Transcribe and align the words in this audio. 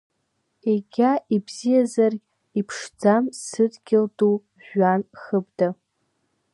Егьа 0.71 1.11
ибзиазаргь 1.35 2.23
иԥшӡам 2.59 3.23
сыдгьыл 3.43 4.05
ду 4.17 4.35
жәҩан 4.65 5.01
хыбда. 5.21 5.69